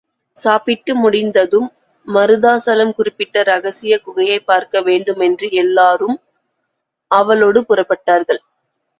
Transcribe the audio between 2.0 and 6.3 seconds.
மருதாசலம் குறிப்பிட்ட ரகசிய குகையைப் பார்க்க வேண்டுமென்று எல்லாரும்